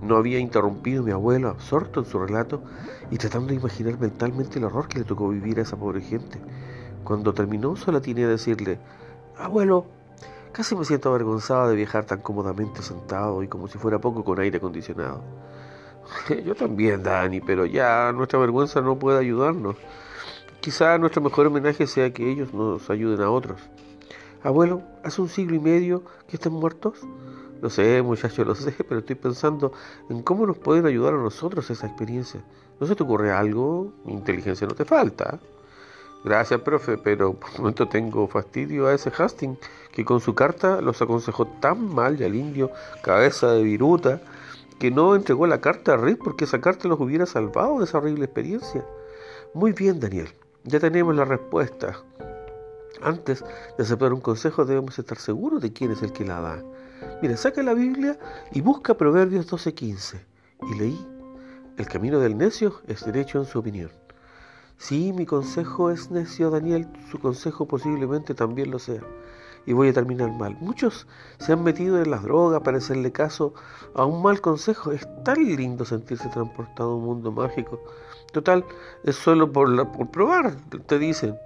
no 0.00 0.16
había 0.16 0.38
interrumpido 0.38 1.02
mi 1.02 1.10
abuelo, 1.10 1.48
absorto 1.48 1.98
en 1.98 2.06
su 2.06 2.20
relato 2.20 2.62
y 3.10 3.18
tratando 3.18 3.48
de 3.48 3.56
imaginar 3.56 3.98
mentalmente 3.98 4.60
el 4.60 4.66
horror 4.66 4.86
que 4.86 5.00
le 5.00 5.04
tocó 5.04 5.28
vivir 5.30 5.58
a 5.58 5.62
esa 5.62 5.76
pobre 5.76 6.02
gente. 6.02 6.38
Cuando 7.02 7.34
terminó, 7.34 7.74
solo 7.74 8.00
tiene 8.00 8.26
a 8.26 8.28
decirle, 8.28 8.78
abuelo, 9.36 9.86
Casi 10.52 10.76
me 10.76 10.84
siento 10.84 11.08
avergonzada 11.08 11.68
de 11.68 11.74
viajar 11.74 12.04
tan 12.04 12.20
cómodamente 12.20 12.80
sentado 12.82 13.42
y 13.42 13.48
como 13.48 13.66
si 13.66 13.78
fuera 13.78 13.98
poco 13.98 14.22
con 14.22 14.38
aire 14.38 14.58
acondicionado. 14.58 15.20
Yo 16.44 16.54
también, 16.54 17.02
Dani, 17.02 17.40
pero 17.40 17.66
ya 17.66 18.12
nuestra 18.12 18.38
vergüenza 18.38 18.80
no 18.82 18.98
puede 19.00 19.18
ayudarnos. 19.18 19.74
Quizá 20.62 20.96
nuestro 20.96 21.20
mejor 21.20 21.48
homenaje 21.48 21.88
sea 21.88 22.12
que 22.12 22.30
ellos 22.30 22.54
nos 22.54 22.88
ayuden 22.88 23.20
a 23.20 23.32
otros. 23.32 23.60
Abuelo, 24.44 24.80
¿hace 25.02 25.20
un 25.20 25.28
siglo 25.28 25.56
y 25.56 25.58
medio 25.58 26.04
que 26.28 26.36
están 26.36 26.52
muertos? 26.52 27.00
Lo 27.60 27.68
sé, 27.68 28.00
muchacho, 28.00 28.44
lo 28.44 28.54
sé, 28.54 28.72
pero 28.88 29.00
estoy 29.00 29.16
pensando 29.16 29.72
en 30.08 30.22
cómo 30.22 30.46
nos 30.46 30.56
pueden 30.58 30.86
ayudar 30.86 31.14
a 31.14 31.16
nosotros 31.16 31.68
esa 31.68 31.88
experiencia. 31.88 32.44
¿No 32.78 32.86
se 32.86 32.94
te 32.94 33.02
ocurre 33.02 33.32
algo? 33.32 33.92
Inteligencia 34.06 34.68
no 34.68 34.74
te 34.76 34.84
falta. 34.84 35.40
Gracias, 36.22 36.60
profe, 36.60 36.96
pero 36.96 37.34
por 37.34 37.50
el 37.50 37.58
momento 37.58 37.88
tengo 37.88 38.28
fastidio 38.28 38.86
a 38.86 38.94
ese 38.94 39.10
Hastings, 39.10 39.58
que 39.90 40.04
con 40.04 40.20
su 40.20 40.36
carta 40.36 40.80
los 40.80 41.02
aconsejó 41.02 41.48
tan 41.60 41.92
mal 41.92 42.20
y 42.20 42.24
al 42.24 42.36
indio, 42.36 42.70
cabeza 43.02 43.50
de 43.50 43.64
viruta, 43.64 44.20
que 44.78 44.92
no 44.92 45.16
entregó 45.16 45.48
la 45.48 45.60
carta 45.60 45.94
a 45.94 45.96
Rick 45.96 46.22
porque 46.22 46.44
esa 46.44 46.60
carta 46.60 46.86
los 46.86 47.00
hubiera 47.00 47.26
salvado 47.26 47.80
de 47.80 47.84
esa 47.84 47.98
horrible 47.98 48.26
experiencia. 48.26 48.84
Muy 49.54 49.72
bien, 49.72 49.98
Daniel, 49.98 50.28
ya 50.64 50.80
tenemos 50.80 51.14
la 51.14 51.24
respuesta. 51.24 52.02
Antes 53.02 53.44
de 53.76 53.82
aceptar 53.82 54.12
un 54.12 54.20
consejo 54.20 54.64
debemos 54.64 54.98
estar 54.98 55.18
seguros 55.18 55.60
de 55.60 55.72
quién 55.72 55.90
es 55.90 56.02
el 56.02 56.12
que 56.12 56.24
la 56.24 56.40
da. 56.40 56.62
Mira, 57.20 57.36
saca 57.36 57.62
la 57.62 57.74
Biblia 57.74 58.18
y 58.52 58.60
busca 58.60 58.94
Proverbios 58.94 59.50
12:15. 59.50 60.20
Y 60.70 60.78
leí, 60.78 61.06
el 61.78 61.86
camino 61.86 62.20
del 62.20 62.36
necio 62.36 62.80
es 62.86 63.04
derecho 63.04 63.38
en 63.38 63.46
su 63.46 63.58
opinión. 63.58 63.90
Sí, 64.78 65.12
mi 65.12 65.26
consejo 65.26 65.90
es 65.90 66.10
necio, 66.10 66.50
Daniel, 66.50 66.88
su 67.10 67.18
consejo 67.18 67.66
posiblemente 67.66 68.34
también 68.34 68.70
lo 68.70 68.78
sea. 68.78 69.02
Y 69.64 69.72
voy 69.72 69.88
a 69.88 69.92
terminar 69.92 70.30
mal. 70.32 70.56
Muchos 70.60 71.06
se 71.38 71.52
han 71.52 71.62
metido 71.62 72.02
en 72.02 72.10
las 72.10 72.22
drogas 72.22 72.62
para 72.62 72.78
hacerle 72.78 73.12
caso 73.12 73.54
a 73.94 74.04
un 74.04 74.22
mal 74.22 74.40
consejo. 74.40 74.90
Es 74.90 75.06
tan 75.24 75.44
lindo 75.56 75.84
sentirse 75.84 76.28
transportado 76.28 76.92
a 76.92 76.96
un 76.96 77.04
mundo 77.04 77.30
mágico. 77.30 77.80
Total, 78.32 78.64
es 79.04 79.16
solo 79.16 79.52
por, 79.52 79.92
por 79.92 80.10
probar, 80.10 80.56
te 80.86 80.98
dicen. 80.98 81.36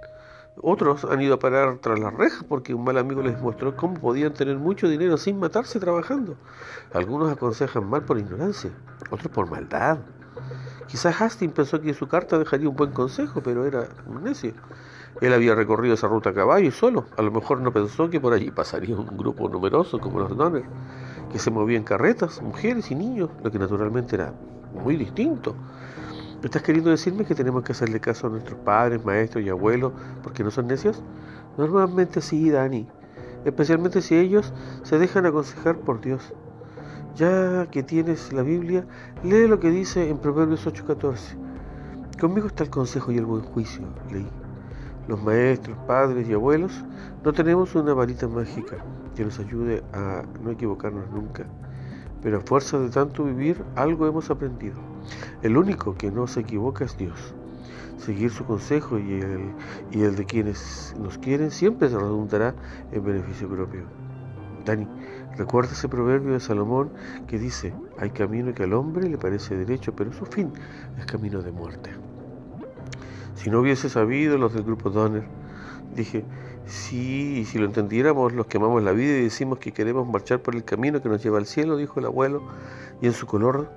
Otros 0.61 1.05
han 1.05 1.21
ido 1.21 1.35
a 1.35 1.39
parar 1.39 1.77
tras 1.77 1.99
las 1.99 2.13
rejas 2.13 2.43
porque 2.43 2.73
un 2.73 2.83
mal 2.83 2.97
amigo 2.97 3.21
les 3.21 3.39
mostró 3.39 3.75
cómo 3.75 3.93
podían 3.95 4.33
tener 4.33 4.57
mucho 4.57 4.87
dinero 4.89 5.17
sin 5.17 5.39
matarse 5.39 5.79
trabajando. 5.79 6.35
Algunos 6.93 7.31
aconsejan 7.31 7.87
mal 7.87 8.03
por 8.03 8.17
ignorancia, 8.17 8.71
otros 9.11 9.31
por 9.31 9.49
maldad. 9.49 9.99
Quizás 10.87 11.21
Hastings 11.21 11.53
pensó 11.53 11.81
que 11.81 11.93
su 11.93 12.07
carta 12.07 12.39
dejaría 12.39 12.69
un 12.69 12.75
buen 12.75 12.91
consejo, 12.91 13.41
pero 13.43 13.65
era 13.65 13.87
necio. 14.23 14.53
Él 15.21 15.33
había 15.33 15.53
recorrido 15.53 15.95
esa 15.95 16.07
ruta 16.07 16.29
a 16.29 16.33
caballo 16.33 16.67
y 16.67 16.71
solo. 16.71 17.05
A 17.17 17.21
lo 17.21 17.31
mejor 17.31 17.59
no 17.59 17.71
pensó 17.71 18.09
que 18.09 18.19
por 18.19 18.33
allí 18.33 18.49
pasaría 18.51 18.95
un 18.95 19.17
grupo 19.17 19.49
numeroso 19.49 19.99
como 19.99 20.19
los 20.19 20.35
Donner, 20.35 20.63
que 21.31 21.39
se 21.39 21.51
movían 21.51 21.83
carretas, 21.83 22.41
mujeres 22.41 22.89
y 22.89 22.95
niños, 22.95 23.29
lo 23.43 23.51
que 23.51 23.59
naturalmente 23.59 24.15
era 24.15 24.33
muy 24.73 24.95
distinto. 24.95 25.55
¿Estás 26.43 26.61
queriendo 26.61 26.91
decirme 26.91 27.25
que 27.25 27.33
tenemos 27.33 27.63
que 27.63 27.71
hacerle 27.71 27.99
caso 27.99 28.27
a 28.27 28.29
nuestros 28.29 28.59
padres, 28.59 29.03
maestros 29.03 29.43
y 29.43 29.49
abuelos 29.49 29.91
porque 30.21 30.43
no 30.43 30.51
son 30.51 30.67
necios? 30.67 31.01
Normalmente 31.57 32.21
sí, 32.21 32.51
Dani. 32.51 32.87
Especialmente 33.43 34.03
si 34.03 34.15
ellos 34.15 34.53
se 34.83 34.99
dejan 34.99 35.25
aconsejar 35.25 35.79
por 35.79 35.99
Dios. 35.99 36.33
Ya 37.15 37.65
que 37.71 37.81
tienes 37.81 38.31
la 38.33 38.43
Biblia, 38.43 38.85
lee 39.23 39.47
lo 39.47 39.59
que 39.59 39.71
dice 39.71 40.09
en 40.09 40.19
Proverbios 40.19 40.67
8:14. 40.67 41.35
Conmigo 42.19 42.45
está 42.45 42.63
el 42.63 42.69
consejo 42.69 43.11
y 43.11 43.17
el 43.17 43.25
buen 43.25 43.41
juicio, 43.41 43.87
leí. 44.11 44.29
Los 45.07 45.23
maestros, 45.23 45.75
padres 45.87 46.29
y 46.29 46.33
abuelos 46.33 46.85
no 47.23 47.33
tenemos 47.33 47.73
una 47.73 47.95
varita 47.95 48.27
mágica 48.27 48.75
que 49.15 49.25
nos 49.25 49.39
ayude 49.39 49.83
a 49.91 50.21
no 50.43 50.51
equivocarnos 50.51 51.09
nunca, 51.09 51.47
pero 52.21 52.37
a 52.37 52.41
fuerza 52.41 52.77
de 52.77 52.89
tanto 52.89 53.23
vivir 53.23 53.63
algo 53.75 54.05
hemos 54.05 54.29
aprendido. 54.29 54.96
El 55.41 55.57
único 55.57 55.95
que 55.95 56.11
no 56.11 56.27
se 56.27 56.41
equivoca 56.41 56.85
es 56.85 56.97
Dios. 56.97 57.33
Seguir 57.97 58.31
su 58.31 58.45
consejo 58.45 58.99
y 58.99 59.21
el, 59.21 59.51
y 59.91 60.03
el 60.03 60.15
de 60.15 60.25
quienes 60.25 60.95
nos 60.99 61.17
quieren 61.17 61.51
siempre 61.51 61.89
se 61.89 61.97
redundará 61.97 62.53
en 62.91 63.03
beneficio 63.03 63.49
propio. 63.49 63.83
Dani, 64.65 64.87
recuerda 65.37 65.71
ese 65.71 65.87
proverbio 65.87 66.33
de 66.33 66.39
Salomón 66.39 66.91
que 67.25 67.39
dice, 67.39 67.73
hay 67.97 68.09
camino 68.09 68.53
que 68.53 68.63
al 68.63 68.73
hombre 68.73 69.09
le 69.09 69.17
parece 69.17 69.55
derecho, 69.55 69.93
pero 69.95 70.11
su 70.11 70.25
fin 70.25 70.51
es 70.97 71.05
camino 71.05 71.41
de 71.41 71.51
muerte. 71.51 71.91
Si 73.35 73.49
no 73.49 73.61
hubiese 73.61 73.89
sabido 73.89 74.37
los 74.37 74.53
del 74.53 74.63
grupo 74.63 74.89
Donner, 74.89 75.23
dije, 75.95 76.25
sí, 76.65 77.45
si 77.45 77.57
lo 77.59 77.65
entendiéramos 77.65 78.33
los 78.33 78.47
que 78.47 78.57
amamos 78.57 78.83
la 78.83 78.91
vida 78.91 79.17
y 79.17 79.23
decimos 79.23 79.59
que 79.59 79.71
queremos 79.71 80.07
marchar 80.07 80.41
por 80.41 80.55
el 80.55 80.63
camino 80.63 81.01
que 81.01 81.09
nos 81.09 81.23
lleva 81.23 81.37
al 81.37 81.45
cielo, 81.45 81.77
dijo 81.77 81.99
el 81.99 82.07
abuelo, 82.07 82.43
y 83.01 83.07
en 83.07 83.13
su 83.13 83.25
color 83.25 83.71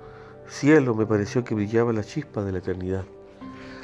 cielo 0.51 0.93
me 0.93 1.05
pareció 1.05 1.43
que 1.43 1.55
brillaba 1.55 1.93
la 1.93 2.03
chispa 2.03 2.43
de 2.43 2.51
la 2.51 2.57
eternidad. 2.57 3.05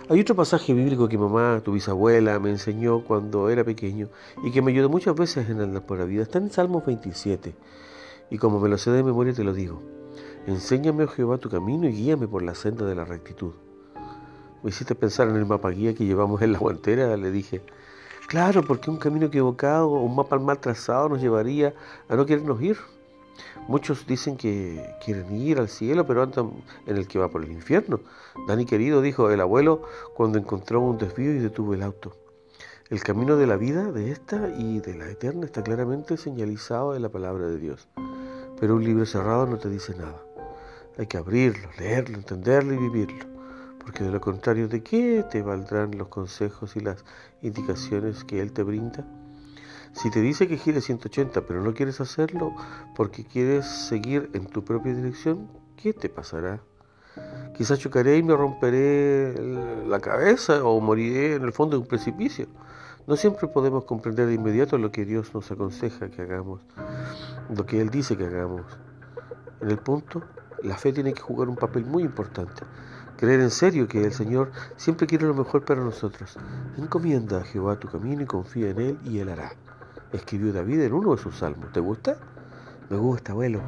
Hay 0.10 0.20
otro 0.20 0.36
pasaje 0.36 0.74
bíblico 0.74 1.08
que 1.08 1.18
mamá, 1.18 1.62
tu 1.64 1.72
bisabuela, 1.72 2.40
me 2.40 2.50
enseñó 2.50 3.04
cuando 3.04 3.50
era 3.50 3.64
pequeño 3.64 4.10
y 4.44 4.52
que 4.52 4.62
me 4.62 4.72
ayudó 4.72 4.90
muchas 4.90 5.16
veces 5.16 5.50
en 5.50 5.62
andar 5.62 5.86
por 5.86 5.98
la 5.98 6.06
vida. 6.06 6.24
Está 6.24 6.40
en 6.40 6.52
Salmos 6.52 6.86
27. 6.86 7.56
Y 8.30 8.38
como 8.38 8.60
me 8.60 8.70
lo 8.70 8.78
sé 8.78 8.92
de 8.92 9.02
memoria, 9.02 9.34
te 9.34 9.44
lo 9.44 9.54
digo. 9.54 9.82
Enséñame, 10.46 11.06
oh 11.06 11.08
Jehová, 11.08 11.38
tu 11.38 11.50
camino 11.50 11.88
y 11.88 11.94
guíame 11.94 12.28
por 12.28 12.44
la 12.44 12.54
senda 12.54 12.86
de 12.86 12.96
la 12.96 13.06
rectitud. 13.06 13.54
Me 14.62 14.70
hiciste 14.70 14.94
pensar 14.94 15.30
en 15.30 15.36
el 15.36 15.46
mapa 15.46 15.70
guía 15.70 15.96
que 15.96 16.06
llevamos 16.06 16.42
en 16.42 16.52
la 16.52 16.60
guantera, 16.60 17.16
le 17.16 17.32
dije. 17.32 17.62
Claro, 18.28 18.62
porque 18.64 18.90
un 18.90 18.98
camino 18.98 19.28
equivocado 19.28 19.88
un 19.88 20.16
mapa 20.16 20.38
mal 20.38 20.60
trazado 20.60 21.10
nos 21.10 21.22
llevaría 21.22 21.74
a 22.10 22.16
no 22.16 22.26
querernos 22.26 22.62
ir. 22.62 22.78
Muchos 23.68 24.08
dicen 24.08 24.38
que 24.38 24.96
quieren 25.04 25.36
ir 25.36 25.60
al 25.60 25.70
cielo, 25.70 26.06
pero 26.06 26.24
andan 26.24 26.52
en 26.86 26.98
el 26.98 27.08
que 27.08 27.20
va 27.20 27.30
por 27.30 27.44
el 27.44 27.52
infierno. 27.52 28.00
Dani 28.48 28.66
querido, 28.66 29.02
dijo 29.02 29.30
el 29.30 29.42
abuelo 29.42 29.84
cuando 30.16 30.38
encontró 30.38 30.82
un 30.82 30.98
desvío 30.98 31.34
y 31.34 31.40
detuvo 31.40 31.74
el 31.74 31.84
auto. 31.84 32.16
El 32.90 33.04
camino 33.04 33.36
de 33.36 33.48
la 33.48 33.58
vida, 33.58 33.92
de 33.92 34.12
esta 34.12 34.50
y 34.58 34.80
de 34.80 34.96
la 34.96 35.10
eterna, 35.10 35.46
está 35.46 35.62
claramente 35.62 36.16
señalizado 36.16 36.96
en 36.96 37.02
la 37.02 37.10
palabra 37.10 37.48
de 37.48 37.58
Dios. 37.58 37.88
Pero 38.60 38.76
un 38.76 38.84
libro 38.86 39.06
cerrado 39.06 39.46
no 39.46 39.58
te 39.58 39.70
dice 39.70 39.94
nada. 39.96 40.22
Hay 40.98 41.08
que 41.08 41.18
abrirlo, 41.18 41.70
leerlo, 41.78 42.18
entenderlo 42.18 42.74
y 42.74 42.78
vivirlo. 42.78 43.26
Porque 43.80 44.04
de 44.04 44.12
lo 44.12 44.22
contrario, 44.22 44.68
¿de 44.68 44.82
qué 44.84 45.26
te 45.30 45.42
valdrán 45.42 45.98
los 45.98 46.08
consejos 46.08 46.76
y 46.76 46.80
las 46.80 47.04
indicaciones 47.42 48.24
que 48.24 48.42
Él 48.42 48.54
te 48.54 48.64
brinda? 48.64 49.06
Si 49.98 50.12
te 50.12 50.22
dice 50.22 50.48
que 50.48 50.58
gire 50.58 50.80
180 50.80 51.42
pero 51.48 51.64
no 51.64 51.74
quieres 51.74 52.00
hacerlo 52.00 52.54
porque 52.96 53.26
quieres 53.26 53.66
seguir 53.66 54.30
en 54.34 54.46
tu 54.46 54.64
propia 54.64 54.94
dirección, 54.94 55.48
¿qué 55.76 55.92
te 55.92 56.08
pasará? 56.08 56.62
Quizás 57.56 57.80
chocaré 57.80 58.18
y 58.18 58.22
me 58.22 58.36
romperé 58.36 59.34
la 59.88 60.00
cabeza 60.00 60.64
o 60.64 60.80
moriré 60.82 61.34
en 61.34 61.44
el 61.44 61.52
fondo 61.52 61.78
de 61.78 61.82
un 61.82 61.88
precipicio. 61.88 62.46
No 63.08 63.16
siempre 63.16 63.48
podemos 63.48 63.86
comprender 63.86 64.28
de 64.28 64.36
inmediato 64.36 64.78
lo 64.78 64.92
que 64.92 65.04
Dios 65.04 65.34
nos 65.34 65.50
aconseja 65.50 66.12
que 66.12 66.22
hagamos, 66.22 66.62
lo 67.50 67.66
que 67.66 67.82
Él 67.82 67.90
dice 67.90 68.16
que 68.16 68.26
hagamos. 68.26 68.66
En 69.62 69.72
el 69.72 69.80
punto, 69.80 70.22
la 70.62 70.78
fe 70.78 70.94
tiene 70.94 71.12
que 71.14 71.22
jugar 71.22 71.50
un 71.50 71.56
papel 71.56 71.86
muy 71.86 72.04
importante. 72.04 72.62
Creer 73.18 73.40
en 73.40 73.50
serio 73.50 73.88
que 73.88 74.06
el 74.06 74.14
Señor 74.14 74.52
siempre 74.76 75.08
quiere 75.08 75.26
lo 75.26 75.34
mejor 75.34 75.66
para 75.66 75.82
nosotros. 75.82 76.38
Encomienda 76.78 77.40
a 77.40 77.44
Jehová 77.44 77.80
tu 77.80 77.88
camino 77.88 78.22
y 78.22 78.28
confía 78.28 78.70
en 78.70 78.80
Él 78.80 79.00
y 79.04 79.18
Él 79.18 79.30
hará 79.30 79.54
escribió 80.12 80.54
David 80.54 80.82
en 80.82 80.94
uno 80.94 81.16
de 81.16 81.22
sus 81.22 81.38
salmos. 81.38 81.72
¿Te 81.72 81.80
gusta? 81.80 82.18
Me 82.90 82.98
gusta, 82.98 83.34
abuelo. 83.34 83.62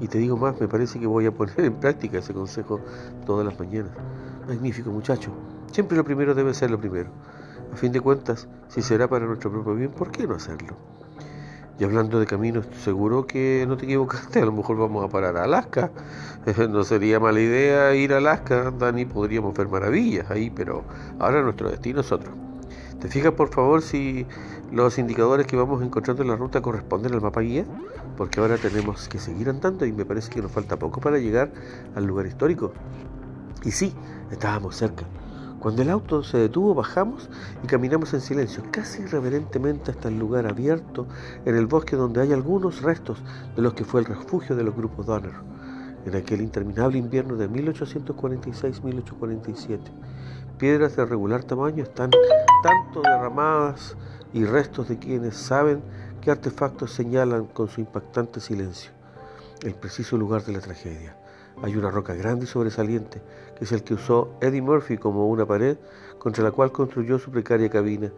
Y 0.00 0.08
te 0.08 0.18
digo 0.18 0.36
más, 0.36 0.60
me 0.60 0.68
parece 0.68 1.00
que 1.00 1.06
voy 1.06 1.26
a 1.26 1.32
poner 1.32 1.58
en 1.60 1.74
práctica 1.80 2.18
ese 2.18 2.34
consejo 2.34 2.80
todas 3.24 3.46
las 3.46 3.58
mañanas. 3.58 3.92
Magnífico, 4.46 4.90
muchacho. 4.90 5.32
Siempre 5.72 5.96
lo 5.96 6.04
primero 6.04 6.34
debe 6.34 6.54
ser 6.54 6.70
lo 6.70 6.78
primero. 6.78 7.10
A 7.72 7.76
fin 7.76 7.92
de 7.92 8.00
cuentas, 8.00 8.48
si 8.68 8.82
será 8.82 9.08
para 9.08 9.26
nuestro 9.26 9.50
propio 9.50 9.74
bien, 9.74 9.90
¿por 9.90 10.10
qué 10.10 10.26
no 10.26 10.34
hacerlo? 10.34 10.76
Y 11.78 11.84
hablando 11.84 12.18
de 12.18 12.26
caminos, 12.26 12.66
seguro 12.82 13.26
que 13.26 13.66
no 13.68 13.76
te 13.76 13.84
equivocaste, 13.84 14.40
a 14.40 14.46
lo 14.46 14.52
mejor 14.52 14.78
vamos 14.78 15.04
a 15.04 15.08
parar 15.08 15.36
a 15.36 15.44
Alaska. 15.44 15.90
No 16.70 16.84
sería 16.84 17.18
mala 17.18 17.40
idea 17.40 17.94
ir 17.94 18.12
a 18.14 18.18
Alaska, 18.18 18.70
Dani, 18.70 19.04
podríamos 19.04 19.52
ver 19.52 19.68
maravillas 19.68 20.30
ahí, 20.30 20.48
pero 20.48 20.84
ahora 21.18 21.42
nuestro 21.42 21.68
destino 21.68 22.00
es 22.00 22.12
otro. 22.12 22.45
¿Te 23.00 23.08
fijas 23.08 23.32
por 23.32 23.50
favor 23.50 23.82
si 23.82 24.26
los 24.72 24.98
indicadores 24.98 25.46
que 25.46 25.54
vamos 25.54 25.82
encontrando 25.82 26.22
en 26.22 26.28
la 26.28 26.36
ruta 26.36 26.62
corresponden 26.62 27.12
al 27.12 27.20
mapa 27.20 27.42
guía? 27.42 27.66
Porque 28.16 28.40
ahora 28.40 28.56
tenemos 28.56 29.06
que 29.08 29.18
seguir 29.18 29.50
andando 29.50 29.84
y 29.84 29.92
me 29.92 30.06
parece 30.06 30.30
que 30.30 30.40
nos 30.40 30.50
falta 30.50 30.78
poco 30.78 30.98
para 31.00 31.18
llegar 31.18 31.52
al 31.94 32.06
lugar 32.06 32.26
histórico. 32.26 32.72
Y 33.64 33.70
sí, 33.70 33.92
estábamos 34.30 34.76
cerca. 34.76 35.04
Cuando 35.60 35.82
el 35.82 35.90
auto 35.90 36.22
se 36.22 36.38
detuvo, 36.38 36.74
bajamos 36.74 37.28
y 37.62 37.66
caminamos 37.66 38.14
en 38.14 38.22
silencio, 38.22 38.62
casi 38.70 39.04
reverentemente 39.04 39.90
hasta 39.90 40.08
el 40.08 40.18
lugar 40.18 40.46
abierto 40.46 41.06
en 41.44 41.54
el 41.54 41.66
bosque 41.66 41.96
donde 41.96 42.22
hay 42.22 42.32
algunos 42.32 42.80
restos 42.80 43.22
de 43.56 43.62
los 43.62 43.74
que 43.74 43.84
fue 43.84 44.00
el 44.00 44.06
refugio 44.06 44.56
de 44.56 44.64
los 44.64 44.74
grupos 44.74 45.04
Donner 45.04 45.34
en 46.06 46.14
aquel 46.14 46.40
interminable 46.40 46.96
invierno 46.98 47.36
de 47.36 47.50
1846-1847 47.50 49.80
piedras 50.56 50.96
de 50.96 51.04
regular 51.04 51.44
tamaño 51.44 51.82
están 51.82 52.10
tanto 52.62 53.02
derramadas 53.02 53.96
y 54.32 54.44
restos 54.44 54.88
de 54.88 54.98
quienes 54.98 55.36
saben 55.36 55.82
qué 56.20 56.30
artefactos 56.30 56.92
señalan 56.92 57.46
con 57.46 57.68
su 57.68 57.80
impactante 57.80 58.40
silencio 58.40 58.96
el 59.62 59.74
preciso 59.74 60.16
lugar 60.16 60.44
de 60.44 60.52
la 60.52 60.60
tragedia. 60.60 61.16
Hay 61.62 61.76
una 61.76 61.90
roca 61.90 62.14
grande 62.14 62.44
y 62.44 62.48
sobresaliente, 62.48 63.22
que 63.56 63.64
es 63.64 63.72
el 63.72 63.82
que 63.82 63.94
usó 63.94 64.36
Eddie 64.40 64.60
Murphy 64.60 64.98
como 64.98 65.28
una 65.28 65.46
pared 65.46 65.78
contra 66.18 66.44
la 66.44 66.50
cual 66.50 66.72
construyó 66.72 67.18
su 67.18 67.30
precaria 67.30 67.70
cabina 67.70 68.12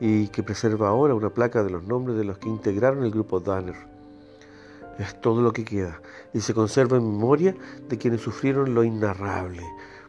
y 0.00 0.28
que 0.28 0.42
preserva 0.42 0.88
ahora 0.88 1.14
una 1.14 1.30
placa 1.30 1.62
de 1.62 1.70
los 1.70 1.84
nombres 1.84 2.16
de 2.16 2.24
los 2.24 2.38
que 2.38 2.48
integraron 2.48 3.04
el 3.04 3.12
grupo 3.12 3.38
Danner. 3.38 3.76
Es 4.98 5.20
todo 5.20 5.42
lo 5.42 5.52
que 5.52 5.64
queda 5.64 6.00
y 6.34 6.40
se 6.40 6.54
conserva 6.54 6.96
en 6.96 7.04
memoria 7.04 7.54
de 7.88 7.98
quienes 7.98 8.20
sufrieron 8.20 8.74
lo 8.74 8.84
innarrable, 8.84 9.62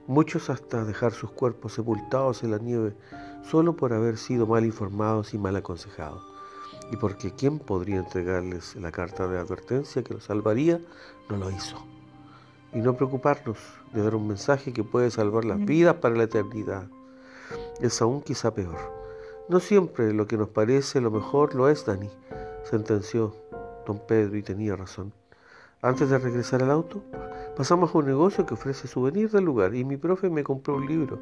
muchos 0.07 0.49
hasta 0.49 0.83
dejar 0.83 1.13
sus 1.13 1.31
cuerpos 1.31 1.73
sepultados 1.73 2.43
en 2.43 2.51
la 2.51 2.57
nieve 2.57 2.95
solo 3.43 3.75
por 3.75 3.93
haber 3.93 4.17
sido 4.17 4.47
mal 4.47 4.65
informados 4.65 5.33
y 5.33 5.37
mal 5.37 5.55
aconsejados, 5.55 6.23
y 6.91 6.97
porque 6.97 7.31
quien 7.31 7.59
podría 7.59 7.97
entregarles 7.97 8.75
la 8.75 8.91
carta 8.91 9.27
de 9.27 9.39
advertencia 9.39 10.03
que 10.03 10.13
los 10.13 10.23
salvaría, 10.23 10.79
no 11.29 11.37
lo 11.37 11.51
hizo. 11.51 11.77
Y 12.73 12.79
no 12.79 12.95
preocuparnos 12.95 13.57
de 13.93 14.01
dar 14.01 14.15
un 14.15 14.27
mensaje 14.27 14.73
que 14.73 14.83
puede 14.83 15.11
salvar 15.11 15.45
las 15.45 15.63
vidas 15.63 15.95
para 15.97 16.15
la 16.15 16.23
eternidad. 16.23 16.87
Es 17.79 18.01
aún 18.01 18.21
quizá 18.21 18.53
peor. 18.53 18.79
No 19.49 19.59
siempre 19.59 20.13
lo 20.13 20.25
que 20.25 20.37
nos 20.37 20.49
parece 20.49 21.01
lo 21.01 21.11
mejor 21.11 21.53
lo 21.53 21.69
es, 21.69 21.85
Dani, 21.85 22.09
sentenció 22.63 23.35
don 23.85 23.99
Pedro 23.99 24.37
y 24.37 24.43
tenía 24.43 24.75
razón. 24.75 25.13
Antes 25.81 26.09
de 26.09 26.17
regresar 26.17 26.63
al 26.63 26.71
auto, 26.71 27.03
pasamos 27.55 27.93
a 27.93 27.97
un 27.97 28.05
negocio 28.05 28.45
que 28.45 28.53
ofrece 28.53 28.87
souvenirs 28.87 29.31
del 29.31 29.45
lugar 29.45 29.75
y 29.75 29.83
mi 29.83 29.97
profe 29.97 30.29
me 30.29 30.43
compró 30.43 30.75
un 30.75 30.87
libro 30.87 31.19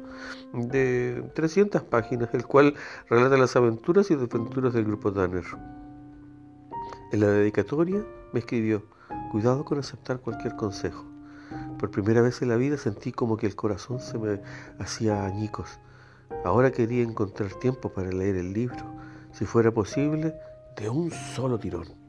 de 0.52 1.30
300 1.34 1.82
páginas, 1.82 2.30
el 2.32 2.46
cual 2.46 2.74
relata 3.08 3.36
las 3.36 3.56
aventuras 3.56 4.10
y 4.10 4.16
desventuras 4.16 4.72
del 4.72 4.84
grupo 4.84 5.10
Danner. 5.10 5.44
En 7.12 7.20
la 7.20 7.26
dedicatoria 7.28 8.02
me 8.32 8.40
escribió, 8.40 8.84
cuidado 9.30 9.64
con 9.64 9.78
aceptar 9.78 10.20
cualquier 10.20 10.56
consejo. 10.56 11.04
Por 11.78 11.90
primera 11.90 12.22
vez 12.22 12.40
en 12.40 12.48
la 12.48 12.56
vida 12.56 12.78
sentí 12.78 13.12
como 13.12 13.36
que 13.36 13.46
el 13.46 13.54
corazón 13.54 14.00
se 14.00 14.18
me 14.18 14.40
hacía 14.78 15.26
añicos. 15.26 15.78
Ahora 16.44 16.70
quería 16.70 17.02
encontrar 17.02 17.52
tiempo 17.54 17.92
para 17.92 18.10
leer 18.10 18.36
el 18.36 18.52
libro, 18.52 18.84
si 19.32 19.44
fuera 19.44 19.70
posible, 19.70 20.34
de 20.76 20.88
un 20.88 21.10
solo 21.10 21.58
tirón. 21.58 22.01